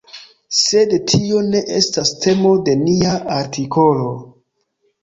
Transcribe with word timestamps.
Sed 0.59 0.95
tio 1.11 1.43
ne 1.49 1.61
estas 1.81 2.13
temo 2.25 2.55
de 2.71 2.77
nia 2.83 3.17
artikolo. 3.39 4.15